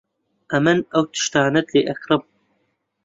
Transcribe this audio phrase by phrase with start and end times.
[0.53, 2.21] ئەمن ئەو تشتانەت لێ ئەکڕم.